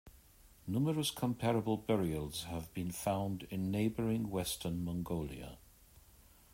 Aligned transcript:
Numerous 0.65 1.11
comparable 1.11 1.77
burials 1.77 2.45
have 2.45 2.73
been 2.73 2.89
found 2.91 3.43
in 3.51 3.69
neighboring 3.69 4.31
western 4.31 4.83
Mongolia. 4.83 5.59